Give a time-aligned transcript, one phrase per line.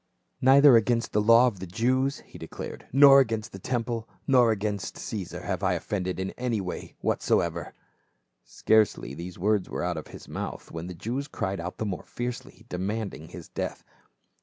[0.41, 4.49] "Neither against the law of the Jews," he declared," nor against the tem ple, nor
[4.49, 7.75] yet against Caesar, have I offended in any way whatsoever."
[8.43, 12.01] Scarcely were the words out of his mouth when the Jews cried out the more
[12.05, 13.83] fiercely, demanding his death.